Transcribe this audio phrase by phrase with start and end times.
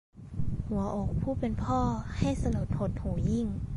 [0.67, 1.81] หัวอกผู้เป็นพ่อ
[2.17, 3.47] ให้สลดหดหู่ยิ่ง